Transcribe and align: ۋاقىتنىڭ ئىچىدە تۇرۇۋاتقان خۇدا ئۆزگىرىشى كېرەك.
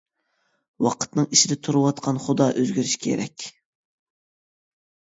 ۋاقىتنىڭ 0.85 1.27
ئىچىدە 1.37 1.59
تۇرۇۋاتقان 1.69 2.21
خۇدا 2.25 2.51
ئۆزگىرىشى 2.57 3.01
كېرەك. 3.07 3.49